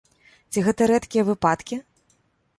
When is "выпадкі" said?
1.29-1.81